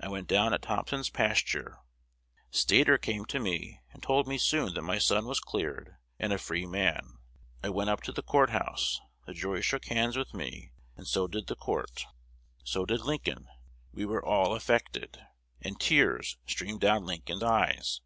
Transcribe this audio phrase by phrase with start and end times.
[0.00, 1.78] I went down at Thompson's pasture:
[2.50, 6.38] Stator came to me, and told me soon that my son was cleared and a
[6.38, 7.18] free man.
[7.62, 10.72] I went up to the Court House: the jury shook hands with me,
[11.04, 12.06] so did the Court,
[12.64, 13.46] so did Lincoln.
[13.92, 15.24] We were all affected,
[15.60, 18.00] and tears, streamed down Lincoln's eyes.